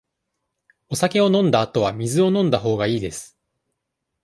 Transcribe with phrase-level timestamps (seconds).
[0.89, 3.37] お酒を飲んだあとは、水を飲んだほうがいいです。